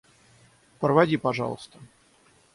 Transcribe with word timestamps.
Проводи, 0.79 1.17
пожалуйста. 1.17 1.77